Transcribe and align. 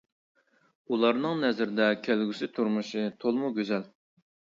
ئۇلارنىڭ 0.93 1.43
نەزىرىدە 1.43 1.89
كەلگۈسى 2.07 2.49
تۇرمۇش 2.55 2.89
تولىمۇ 3.25 3.53
گۈزەل. 3.59 3.87